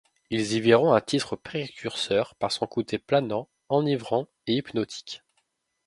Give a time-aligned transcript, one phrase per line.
[0.31, 5.21] Ils y verront un titre précurseur par son côté planant, enivrant et hypnotique.